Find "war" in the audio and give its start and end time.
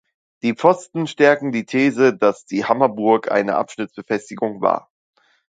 4.59-4.89